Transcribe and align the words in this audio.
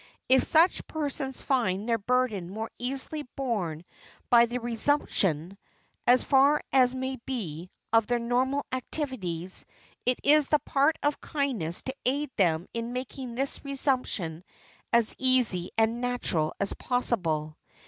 If 0.27 0.41
such 0.41 0.87
persons 0.87 1.43
find 1.43 1.87
their 1.87 1.99
burden 1.99 2.49
more 2.49 2.71
easily 2.79 3.21
borne 3.35 3.85
by 4.31 4.47
the 4.47 4.59
resumption, 4.59 5.59
as 6.07 6.23
far 6.23 6.63
as 6.73 6.95
may 6.95 7.17
be, 7.23 7.69
of 7.93 8.07
their 8.07 8.17
normal 8.17 8.65
activities, 8.71 9.63
it 10.07 10.19
is 10.23 10.47
the 10.47 10.57
part 10.57 10.97
of 11.03 11.21
kindness 11.21 11.83
to 11.83 11.93
aid 12.03 12.31
them 12.35 12.65
in 12.73 12.93
making 12.93 13.35
this 13.35 13.63
resumption 13.63 14.43
as 14.91 15.13
easy 15.19 15.69
and 15.77 16.01
natural 16.01 16.55
as 16.59 16.73
possible. 16.73 17.55